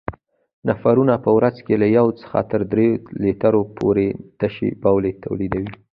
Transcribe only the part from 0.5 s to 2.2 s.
نفرونونه په ورځ کې له یو